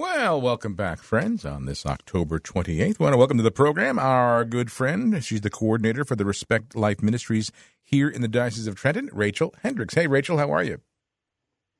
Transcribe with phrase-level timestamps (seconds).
[0.00, 2.98] Well, welcome back, friends, on this October 28th.
[2.98, 5.22] We want to welcome to the program our good friend.
[5.22, 9.54] She's the coordinator for the Respect Life Ministries here in the Diocese of Trenton, Rachel
[9.62, 9.92] Hendricks.
[9.92, 10.80] Hey, Rachel, how are you?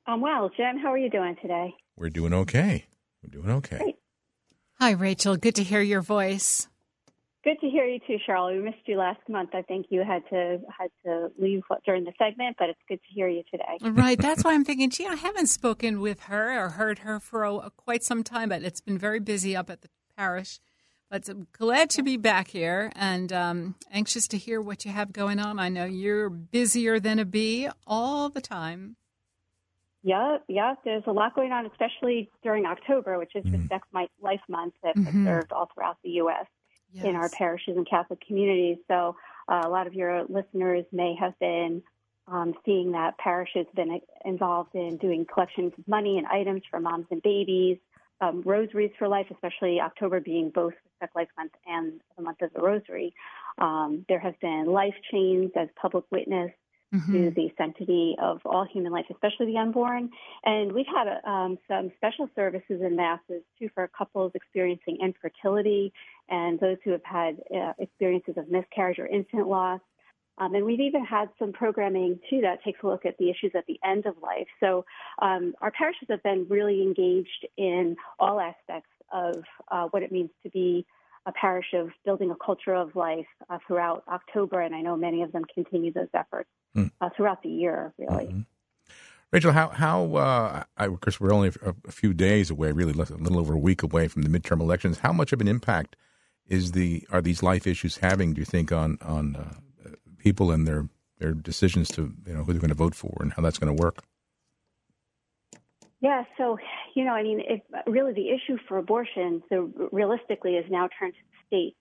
[0.05, 0.51] I'm well.
[0.55, 1.73] Jim, how are you doing today?
[1.97, 2.85] We're doing okay.
[3.23, 3.79] We're doing okay.
[3.79, 3.95] Great.
[4.79, 5.35] Hi, Rachel.
[5.35, 6.67] Good to hear your voice.
[7.43, 8.57] Good to hear you too, Charlotte.
[8.57, 9.49] We missed you last month.
[9.53, 13.13] I think you had to had to leave during the segment, but it's good to
[13.13, 13.77] hear you today.
[13.81, 14.19] Right.
[14.19, 17.71] That's why I'm thinking, gee, I haven't spoken with her or heard her for a,
[17.75, 20.59] quite some time, but it's been very busy up at the parish.
[21.09, 25.11] But I'm glad to be back here and um, anxious to hear what you have
[25.11, 25.57] going on.
[25.57, 28.97] I know you're busier than a bee all the time.
[30.03, 30.75] Yeah, yeah.
[30.85, 33.61] There's a lot going on, especially during October, which is mm-hmm.
[33.61, 35.27] Respect My Life Month that's mm-hmm.
[35.27, 36.45] observed all throughout the U.S
[36.93, 37.05] yes.
[37.05, 38.77] in our parishes and Catholic communities.
[38.87, 39.15] So
[39.47, 41.83] uh, a lot of your listeners may have been
[42.27, 46.79] um, seeing that parish has been involved in doing collections of money and items for
[46.79, 47.77] moms and babies,
[48.21, 52.53] um, rosaries for life, especially October being both Respect Life Month and the month of
[52.53, 53.13] the Rosary.
[53.57, 56.51] Um, there have been life chains as public witness
[56.93, 57.13] mm-hmm.
[57.13, 60.09] to the sanctity of all human life, especially the unborn.
[60.43, 65.93] And we've had um, some special services and masses too for couples experiencing infertility
[66.29, 69.81] and those who have had uh, experiences of miscarriage or infant loss.
[70.37, 73.51] Um, and we've even had some programming too that takes a look at the issues
[73.55, 74.47] at the end of life.
[74.59, 74.85] So
[75.21, 80.29] um, our parishes have been really engaged in all aspects of uh, what it means
[80.43, 80.85] to be
[81.25, 85.21] a parish of building a culture of life uh, throughout October, and I know many
[85.21, 86.91] of them continue those efforts mm.
[86.99, 88.25] uh, throughout the year, really.
[88.25, 88.41] Mm-hmm.
[89.31, 92.91] Rachel, how how uh, I, of course we're only a, a, few days away, really
[92.91, 94.99] a little over a week away from the midterm elections.
[94.99, 95.95] How much of an impact
[96.47, 98.33] is the are these life issues having?
[98.33, 99.53] Do you think on on uh,
[100.17, 103.31] people and their their decisions to you know who they're going to vote for and
[103.31, 104.03] how that's going to work?
[106.01, 106.57] Yeah, so
[106.95, 111.13] you know, I mean, if really the issue for abortion, so realistically, is now turned
[111.13, 111.75] to the state.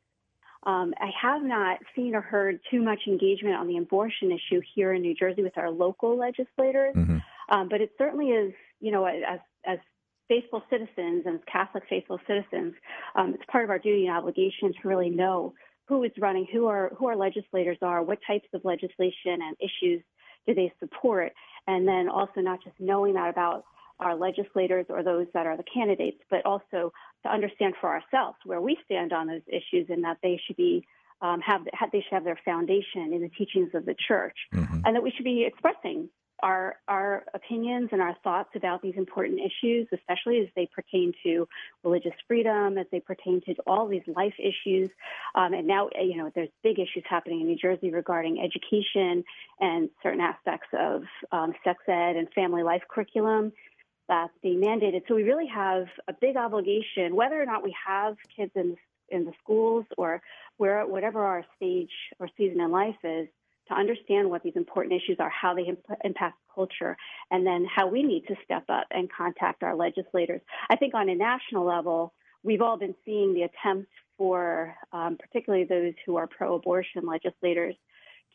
[0.64, 4.92] Um, I have not seen or heard too much engagement on the abortion issue here
[4.92, 7.18] in New Jersey with our local legislators, mm-hmm.
[7.48, 9.78] um, but it certainly is, you know, as as
[10.28, 12.74] faithful citizens and as Catholic faithful citizens,
[13.16, 15.54] um, it's part of our duty and obligation to really know
[15.88, 20.02] who is running, who our who our legislators are, what types of legislation and issues
[20.46, 21.32] do they support,
[21.66, 23.64] and then also not just knowing that about
[24.00, 26.92] our legislators or those that are the candidates, but also
[27.24, 30.84] to understand for ourselves where we stand on those issues and that they should be
[31.22, 34.80] um, have they should have their foundation in the teachings of the church, mm-hmm.
[34.84, 36.08] and that we should be expressing
[36.42, 41.46] our our opinions and our thoughts about these important issues, especially as they pertain to
[41.84, 44.90] religious freedom, as they pertain to all these life issues.
[45.34, 49.24] Um, and now, you know, there's big issues happening in New Jersey regarding education
[49.60, 53.52] and certain aspects of um, sex ed and family life curriculum
[54.10, 55.02] that's being mandated.
[55.06, 58.76] So we really have a big obligation, whether or not we have kids in
[59.16, 60.10] in the schools or
[60.60, 63.26] where whatever our stage or season in life is,
[63.68, 66.96] to understand what these important issues are, how they imp- impact culture,
[67.32, 70.40] and then how we need to step up and contact our legislators.
[70.72, 72.12] I think on a national level,
[72.44, 77.74] we've all been seeing the attempts for, um, particularly those who are pro-abortion legislators,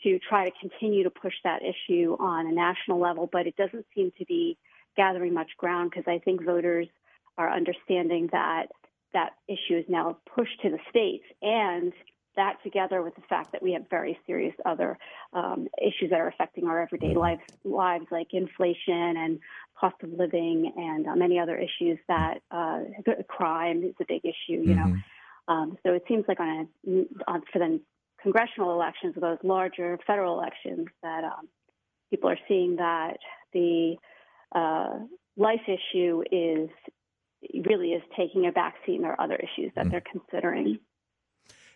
[0.03, 3.85] to try to continue to push that issue on a national level, but it doesn't
[3.95, 4.57] seem to be
[4.95, 6.87] gathering much ground because I think voters
[7.37, 8.67] are understanding that
[9.13, 11.93] that issue is now pushed to the states and
[12.35, 14.97] that together with the fact that we have very serious other
[15.33, 17.19] um, issues that are affecting our everyday mm-hmm.
[17.19, 19.39] lives, lives like inflation and
[19.79, 22.79] cost of living and uh, many other issues that uh,
[23.27, 24.93] crime is a big issue, you mm-hmm.
[24.93, 24.97] know.
[25.47, 27.79] Um, so it seems like on, a, on for the
[28.21, 31.47] congressional elections, those larger federal elections, that um,
[32.09, 33.17] people are seeing that
[33.53, 33.95] the
[34.53, 34.99] uh,
[35.37, 36.69] life issue is
[37.65, 39.91] really is taking a backseat, and there are other issues that mm.
[39.91, 40.79] they're considering.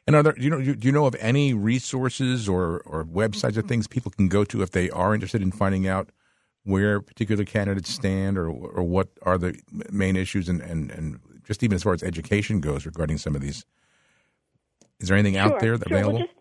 [0.08, 3.58] And are there, do you know, do you know of any resources or, or websites
[3.58, 6.10] or things people can go to if they are interested in finding out
[6.64, 9.60] where particular candidates stand or, or what are the
[9.92, 13.42] main issues and, and, and just even as far as education goes regarding some of
[13.42, 13.66] these?
[15.00, 15.86] Is there anything sure, out there sure.
[15.86, 16.14] available?
[16.14, 16.39] Well, just,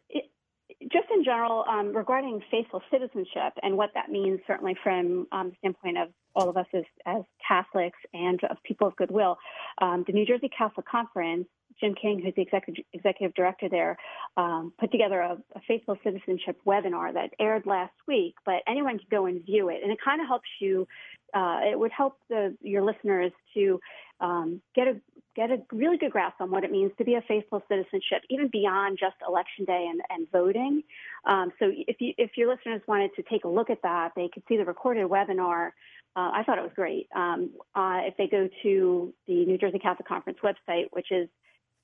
[1.39, 6.09] general, um, regarding faithful citizenship and what that means, certainly from um, the standpoint of
[6.35, 9.39] all of us as, as Catholics and of people of goodwill,
[9.81, 11.47] um, the New Jersey Catholic Conference,
[11.81, 13.97] Jim King, who's the executive, executive director there,
[14.37, 18.35] um, put together a, a, faithful citizenship webinar that aired last week.
[18.45, 20.89] But anyone can go and view it, and it kind of helps you.
[21.35, 23.79] Uh, it would help the, your listeners to
[24.21, 25.01] um, get a
[25.39, 28.49] get a really good grasp on what it means to be a faithful citizenship, even
[28.49, 30.83] beyond just election day and, and voting.
[31.25, 34.29] Um, so if you if your listeners wanted to take a look at that, they
[34.33, 35.71] could see the recorded webinar
[36.19, 37.07] uh, I thought it was great.
[37.15, 41.29] Um, uh, if they go to the New Jersey Catholic Conference website, which is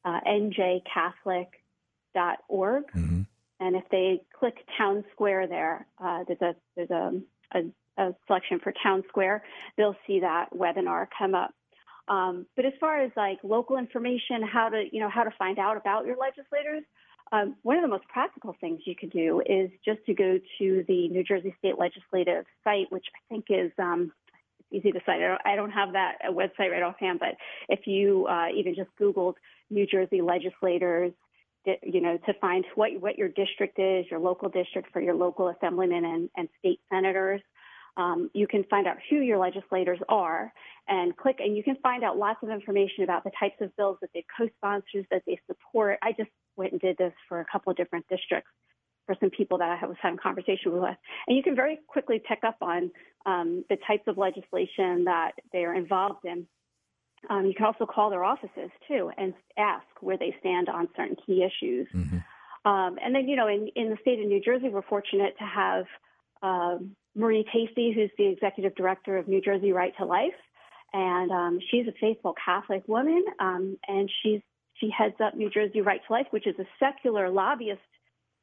[0.04, 1.46] uh, njcatholic.org,
[2.16, 3.22] mm-hmm.
[3.60, 7.12] and if they click Town Square there, uh, there's a there's a,
[7.52, 7.60] a,
[8.02, 9.44] a, selection for Town Square.
[9.76, 11.54] They'll see that webinar come up.
[12.08, 15.58] Um, but as far as like local information, how to you know how to find
[15.58, 16.84] out about your legislators,
[17.32, 20.84] um, one of the most practical things you could do is just to go to
[20.86, 24.12] the New Jersey State Legislative site, which I think is um,
[24.70, 25.22] easy to cite.
[25.22, 27.36] I don't, I don't have that website right offhand, but
[27.68, 29.34] if you uh, even just Googled
[29.70, 31.12] New Jersey legislators,
[31.82, 35.48] you know, to find what what your district is, your local district for your local
[35.48, 37.40] assemblymen and, and state senators,
[37.96, 40.52] um, you can find out who your legislators are
[40.88, 43.98] and click, and you can find out lots of information about the types of bills
[44.00, 45.98] that they co-sponsors that they support.
[46.02, 48.50] I just went and did this for a couple of different districts
[49.06, 50.96] for some people that I was having conversation with,
[51.26, 52.90] and you can very quickly pick up on
[53.26, 56.46] um, the types of legislation that they are involved in.
[57.30, 61.16] Um, you can also call their offices too and ask where they stand on certain
[61.24, 61.88] key issues.
[61.94, 62.18] Mm-hmm.
[62.70, 65.44] Um, and then, you know, in, in the state of New Jersey, we're fortunate to
[65.44, 65.84] have
[66.42, 70.32] um, Marie Tasy, who's the executive director of New Jersey Right to Life,
[70.92, 74.40] and um, she's a faithful Catholic woman, um, and she's
[74.74, 77.80] she heads up New Jersey Right to Life, which is a secular lobbyist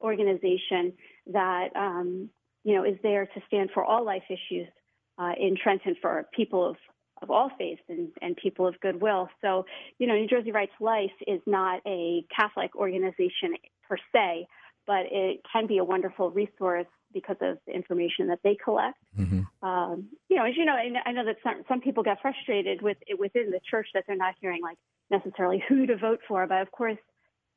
[0.02, 0.94] organization
[1.28, 2.30] that um,
[2.64, 4.68] you know is there to stand for all life issues
[5.18, 6.78] uh, in Trenton for people of
[7.22, 9.30] of all faiths and, and people of goodwill.
[9.42, 9.66] So,
[10.00, 13.54] you know, New Jersey Right to Life is not a Catholic organization
[13.88, 14.48] per se,
[14.88, 18.98] but it can be a wonderful resource because of the information that they collect.
[19.18, 19.68] Mm-hmm.
[19.68, 22.98] Um, you know, as you know, I know that some, some people get frustrated with
[23.20, 24.78] within the church that they're not hearing like
[25.10, 26.98] necessarily who to vote for, but of course,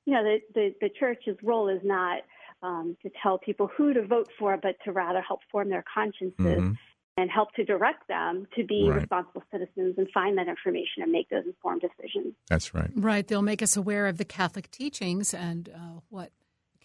[0.06, 2.22] you know, the the, the church's role is not
[2.62, 6.34] um, to tell people who to vote for, but to rather help form their consciences.
[6.38, 6.72] Mm-hmm.
[7.16, 8.98] And help to direct them to be right.
[8.98, 12.34] responsible citizens and find that information and make those informed decisions.
[12.48, 12.90] That's right.
[12.92, 13.24] Right.
[13.24, 16.32] They'll make us aware of the Catholic teachings and uh, what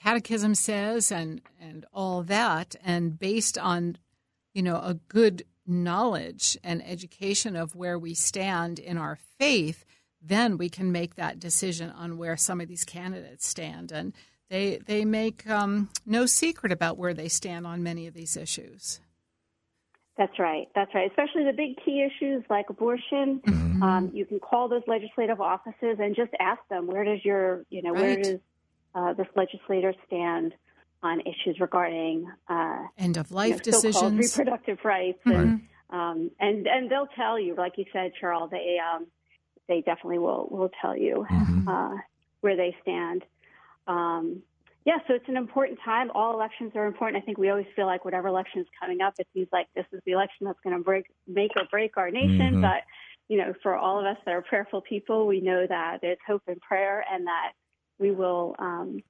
[0.01, 3.97] catechism says and and all that and based on
[4.53, 9.85] you know a good knowledge and education of where we stand in our faith
[10.21, 14.13] then we can make that decision on where some of these candidates stand and
[14.49, 18.99] they they make um, no secret about where they stand on many of these issues
[20.17, 20.67] that's right.
[20.75, 21.09] That's right.
[21.09, 23.39] Especially the big key issues like abortion.
[23.39, 23.81] Mm-hmm.
[23.81, 27.81] Um, you can call those legislative offices and just ask them, where does your, you
[27.81, 28.01] know, right.
[28.01, 28.39] where does
[28.95, 30.53] uh, this legislator stand
[31.01, 35.39] on issues regarding uh, end of life you know, decisions, reproductive rights, mm-hmm.
[35.39, 39.07] and, um, and and they'll tell you, like you said, Charles, they um,
[39.67, 41.67] they definitely will will tell you mm-hmm.
[41.67, 41.95] uh,
[42.41, 43.23] where they stand.
[43.87, 44.43] Um,
[44.85, 46.09] yeah, so it's an important time.
[46.15, 47.21] All elections are important.
[47.21, 49.85] I think we always feel like whatever election is coming up, it seems like this
[49.91, 52.53] is the election that's going to break, make or break our nation.
[52.53, 52.61] Mm-hmm.
[52.61, 52.83] But
[53.27, 56.43] you know, for all of us that are prayerful people, we know that there's hope
[56.47, 57.51] in prayer, and that
[57.99, 59.01] we will, um,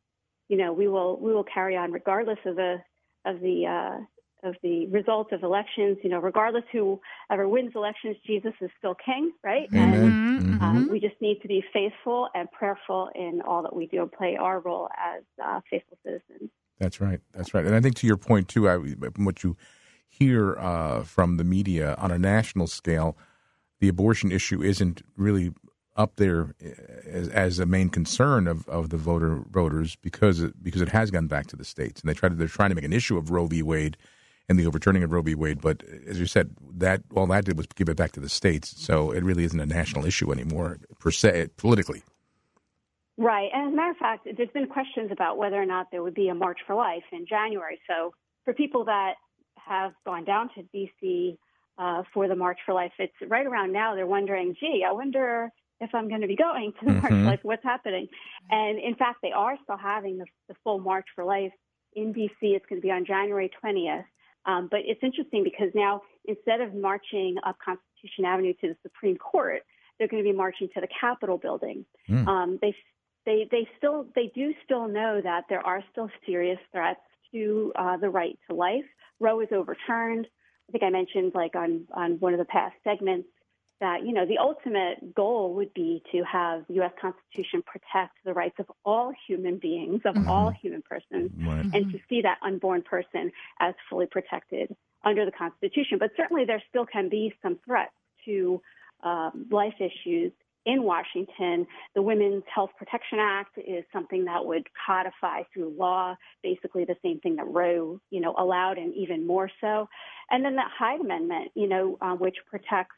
[0.48, 2.78] you know, we will we will carry on regardless of the
[3.26, 5.98] of the uh, of the results of elections.
[6.04, 9.70] You know, regardless whoever wins elections, Jesus is still King, right?
[9.72, 9.78] Mm-hmm.
[9.78, 10.64] And mm-hmm.
[10.64, 14.12] Um, we just need to be faithful and prayerful in all that we do and
[14.12, 16.50] play our role as uh, faithful citizens.
[16.80, 17.20] That's right.
[17.34, 17.66] That's right.
[17.66, 18.78] And I think to your point too, I,
[19.18, 19.56] what you
[20.08, 23.18] hear uh, from the media on a national scale,
[23.80, 25.54] the abortion issue isn't really
[26.00, 26.56] up there
[27.06, 31.12] as, as a main concern of, of the voter voters because it, because it has
[31.12, 33.18] gone back to the states, and they try to they're trying to make an issue
[33.18, 33.62] of Roe v.
[33.62, 33.98] Wade
[34.48, 35.36] and the overturning of Roe v.
[35.36, 35.60] Wade.
[35.62, 38.74] But as you said, that all that did was give it back to the states,
[38.78, 42.02] so it really isn't a national issue anymore per se politically.
[43.18, 46.02] Right, and as a matter of fact, there's been questions about whether or not there
[46.02, 47.78] would be a March for Life in January.
[47.90, 48.14] So
[48.46, 49.16] for people that
[49.58, 51.38] have gone down to DC
[51.78, 53.96] uh, for the March for Life, it's right around now.
[53.96, 57.24] They're wondering, gee, I wonder if I'm going to be going to the mm-hmm.
[57.24, 58.08] March like what's happening?
[58.50, 61.54] And in fact, they are still having the, the full March for Life
[61.94, 62.30] in DC.
[62.42, 64.06] It's going to be on January 20th.
[64.46, 69.18] Um, but it's interesting because now instead of marching up Constitution Avenue to the Supreme
[69.18, 69.62] Court,
[69.98, 71.86] they're going to be marching to the Capitol building.
[72.10, 72.28] Mm.
[72.28, 72.74] Um, they
[73.26, 77.02] they they still they do still know that there are still serious threats
[77.34, 78.86] to uh, the right to life.
[79.20, 80.26] Roe is overturned.
[80.68, 83.28] I think I mentioned like on on one of the past segments
[83.80, 86.92] that you know the ultimate goal would be to have the U.S.
[87.00, 90.30] Constitution protect the rights of all human beings, of mm-hmm.
[90.30, 91.66] all human persons, right.
[91.74, 95.98] and to see that unborn person as fully protected under the Constitution.
[96.00, 97.94] But certainly, there still can be some threats
[98.26, 98.62] to
[99.04, 100.32] um, life issues
[100.66, 106.86] in Washington, the Women's Health Protection Act is something that would codify through law, basically
[106.86, 109.88] the same thing that Roe, you know, allowed, and even more so.
[110.30, 112.96] And then the Hyde Amendment, you know, uh, which protects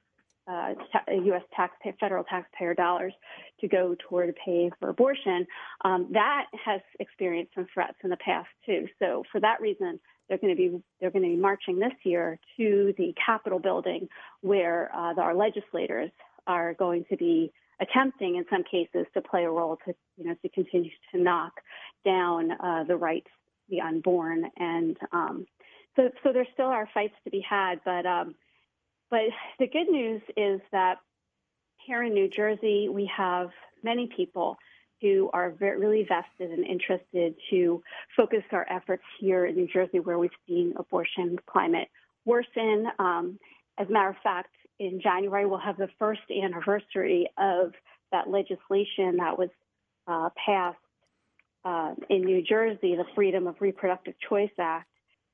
[0.48, 0.74] uh,
[1.08, 1.44] U.S.
[1.56, 3.14] taxpayer, federal taxpayer dollars
[3.60, 5.46] to go toward paying for abortion,
[5.86, 8.88] um, that has experienced some threats in the past too.
[9.00, 12.40] So for that reason, they're going to be they're going to be marching this year
[12.58, 14.08] to the Capitol building,
[14.42, 16.10] where uh, our legislators
[16.48, 20.36] are going to be attempting, in some cases, to play a role to you know
[20.42, 21.54] to continue to knock
[22.06, 23.28] down uh, the rights
[23.70, 25.46] the unborn, and um,
[25.96, 28.06] so so there still are fights to be had, but.
[28.06, 28.36] Um,
[29.12, 29.26] but
[29.60, 30.98] the good news is that
[31.86, 33.50] here in New Jersey, we have
[33.84, 34.58] many people
[35.02, 37.84] who are very, really vested and interested to
[38.16, 41.90] focus our efforts here in New Jersey, where we've seen abortion climate
[42.26, 42.88] worsen.
[43.00, 43.40] Um,
[43.78, 47.74] as a matter of fact, in January, we'll have the first anniversary of
[48.12, 49.50] that legislation that was
[50.08, 50.78] uh, passed
[51.66, 54.88] uh, in New Jersey, the Freedom of Reproductive Choice Act,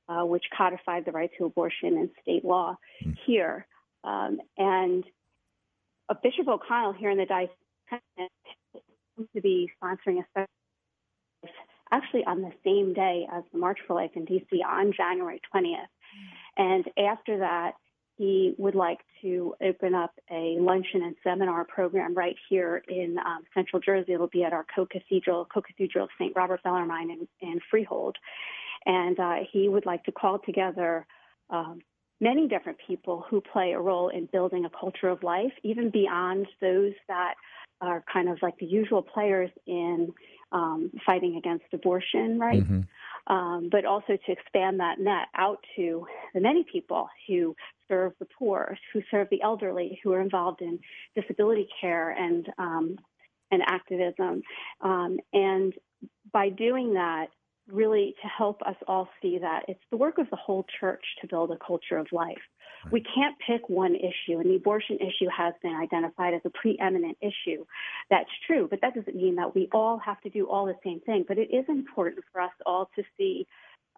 [0.08, 3.16] uh, which codified the right to abortion in state law mm.
[3.26, 3.66] here.
[4.04, 5.04] Um, and
[6.08, 7.54] uh, Bishop O'Connell here in the diocese
[9.34, 10.48] to be sponsoring a special
[11.90, 15.74] actually on the same day as the March for Life in DC on January 20th.
[15.76, 15.86] Mm.
[16.56, 17.72] And after that,
[18.18, 23.44] he would like to open up a luncheon and seminar program right here in um,
[23.54, 24.12] Central Jersey.
[24.12, 26.34] It'll be at our co-cathedral, co-cathedral of St.
[26.34, 28.16] Robert Bellarmine in, in Freehold.
[28.88, 31.06] And uh, he would like to call together
[31.50, 31.80] um,
[32.20, 36.46] many different people who play a role in building a culture of life, even beyond
[36.60, 37.34] those that
[37.80, 40.12] are kind of like the usual players in
[40.50, 42.62] um, fighting against abortion, right?
[42.62, 42.80] Mm-hmm.
[43.32, 47.54] Um, but also to expand that net out to the many people who
[47.86, 50.78] serve the poor, who serve the elderly, who are involved in
[51.14, 52.96] disability care and um,
[53.50, 54.42] and activism.
[54.80, 55.74] Um, and
[56.32, 57.28] by doing that,
[57.70, 61.26] really to help us all see that it's the work of the whole church to
[61.26, 62.38] build a culture of life.
[62.92, 67.18] We can't pick one issue, and the abortion issue has been identified as a preeminent
[67.20, 67.64] issue.
[68.08, 71.00] That's true, but that doesn't mean that we all have to do all the same
[71.00, 71.24] thing.
[71.26, 73.46] But it is important for us all to see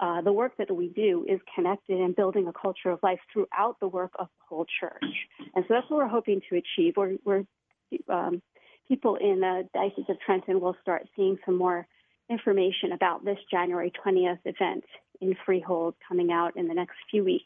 [0.00, 3.78] uh, the work that we do is connected in building a culture of life throughout
[3.80, 5.04] the work of the whole church.
[5.54, 6.94] And so that's what we're hoping to achieve.
[6.96, 7.44] We're, we're
[8.08, 8.40] um,
[8.88, 11.86] people in the Diocese of Trenton will start seeing some more
[12.30, 14.84] information about this January 20th event
[15.20, 17.44] in Freehold coming out in the next few weeks.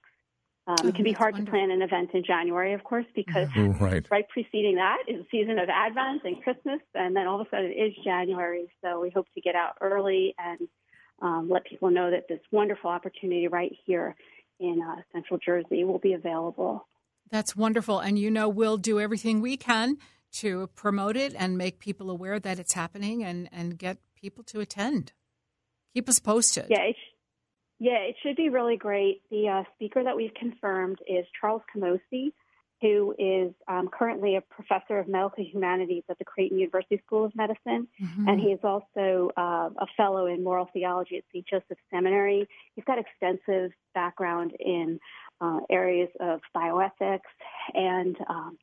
[0.67, 1.47] Um, oh, it can be hard wonderful.
[1.47, 4.07] to plan an event in January, of course, because right.
[4.11, 7.51] right preceding that is the season of Advent and Christmas, and then all of a
[7.51, 8.71] sudden it is January.
[8.83, 10.69] So we hope to get out early and
[11.21, 14.17] um, let people know that this wonderful opportunity right here
[14.59, 16.87] in uh, Central Jersey will be available.
[17.31, 19.99] That's wonderful, and you know we'll do everything we can
[20.35, 24.61] to promote it and make people aware that it's happening and, and get people to
[24.61, 25.13] attend.
[25.93, 26.65] Keep us posted.
[26.71, 27.15] Yeah, it sh-
[27.79, 29.21] yeah, it should be really great.
[29.31, 32.33] The uh, speaker that we've confirmed is Charles Camosy,
[32.81, 37.37] who is um, currently a professor of medical humanities at the Creighton University School of
[37.37, 38.27] Medicine, mm-hmm.
[38.27, 41.47] and he is also uh, a fellow in moral theology at St.
[41.47, 42.49] Joseph Seminary.
[42.75, 44.99] He's got extensive background in
[45.43, 47.35] uh, areas of bioethics
[47.75, 48.57] and um,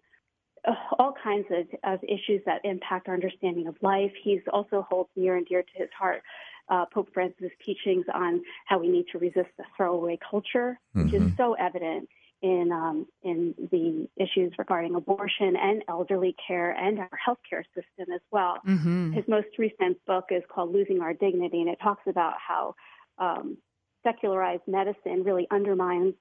[1.00, 4.12] all kinds of, of, issues that impact our understanding of life.
[4.24, 6.22] He's also holds near and dear to his heart
[6.70, 11.06] uh, Pope Francis' teachings on how we need to resist the throwaway culture, mm-hmm.
[11.06, 11.36] which is mm-hmm.
[11.38, 12.08] so evident
[12.41, 18.22] in um, in the issues regarding abortion and elderly care and our healthcare system as
[18.32, 18.58] well.
[18.68, 19.13] Mm-hmm.
[19.13, 22.75] His most recent book is called Losing Our Dignity, and it talks about how
[23.20, 23.58] um,
[24.03, 26.15] secularized medicine really undermines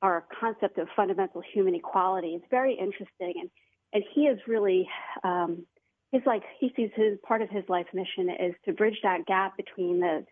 [0.00, 2.28] our concept of fundamental human equality.
[2.28, 3.50] It's very interesting and
[3.92, 4.88] and he is really
[5.24, 5.66] um,
[6.12, 9.56] he's like he sees his part of his life mission is to bridge that gap
[9.56, 10.24] between the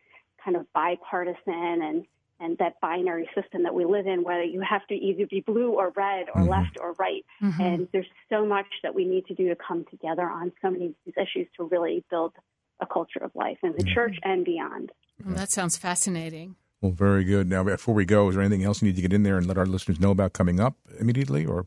[0.44, 2.06] kind of bipartisan and
[2.38, 5.72] and that binary system that we live in, where you have to either be blue
[5.72, 6.50] or red or mm-hmm.
[6.50, 7.24] left or right.
[7.42, 7.62] Mm-hmm.
[7.62, 10.88] And there's so much that we need to do to come together on so many
[10.88, 12.34] of these issues to really build
[12.80, 13.94] a culture of life in the mm-hmm.
[13.94, 14.92] church and beyond.
[15.24, 16.56] Well, that sounds fascinating.
[16.82, 17.48] Well, very good.
[17.48, 19.46] Now, before we go, is there anything else you need to get in there and
[19.46, 21.66] let our listeners know about coming up immediately, or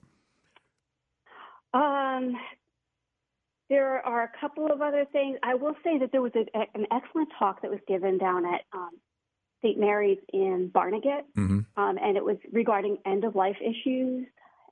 [1.73, 2.35] um,
[3.69, 5.37] there are a couple of other things.
[5.43, 8.61] I will say that there was a, an excellent talk that was given down at
[8.73, 8.91] um,
[9.61, 9.79] St.
[9.79, 11.59] Mary's in Barnegat, mm-hmm.
[11.81, 14.25] um, and it was regarding end of life issues.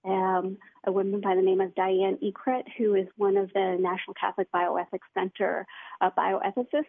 [0.06, 4.14] Um, a woman by the name of Diane Ekret, who is one of the National
[4.20, 5.66] Catholic Bioethics Center
[6.00, 6.86] uh, bioethicists,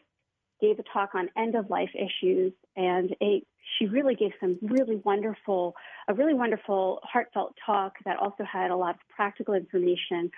[0.61, 3.43] gave a talk on end of life issues, and a,
[3.79, 5.75] she really gave some really wonderful,
[6.09, 10.31] a really wonderful, heartfelt talk that also had a lot of practical information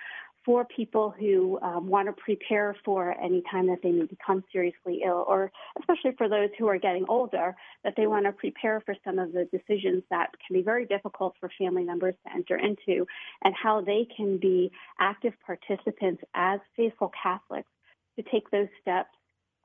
[0.43, 5.01] for people who um, want to prepare for any time that they may become seriously
[5.05, 8.95] ill, or especially for those who are getting older, that they want to prepare for
[9.05, 13.05] some of the decisions that can be very difficult for family members to enter into,
[13.43, 17.69] and how they can be active participants as faithful Catholics
[18.17, 19.09] to take those steps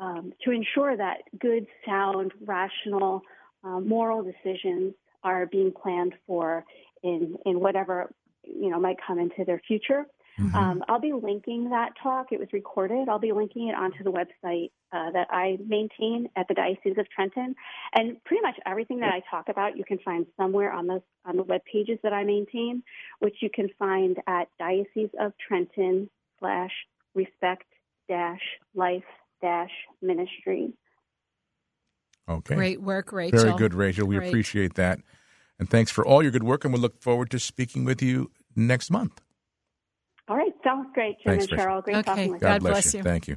[0.00, 3.22] um, to ensure that good, sound, rational,
[3.64, 6.64] uh, moral decisions are being planned for
[7.02, 8.12] in in whatever
[8.44, 10.06] you know might come into their future.
[10.38, 10.54] Mm-hmm.
[10.54, 12.26] Um, I'll be linking that talk.
[12.30, 13.08] It was recorded.
[13.08, 17.08] I'll be linking it onto the website uh, that I maintain at the Diocese of
[17.08, 17.54] Trenton,
[17.94, 21.36] and pretty much everything that I talk about you can find somewhere on the on
[21.36, 22.82] the web pages that I maintain,
[23.20, 26.72] which you can find at Diocese of Trenton slash
[27.14, 27.64] respect
[28.08, 28.42] dash
[28.74, 29.02] life
[30.02, 30.72] ministry.
[32.28, 32.54] Okay.
[32.54, 33.40] Great work, Rachel.
[33.40, 34.06] Very good, Rachel.
[34.06, 34.28] We Great.
[34.28, 35.00] appreciate that.
[35.58, 38.30] And thanks for all your good work, and we look forward to speaking with you
[38.54, 39.20] next month.
[40.28, 41.82] All right, sounds great, Jim Thanks, and Cheryl.
[41.84, 42.02] Great okay.
[42.02, 42.54] talking with God you.
[42.54, 42.98] God bless, bless you.
[42.98, 43.04] you.
[43.04, 43.36] Thank you.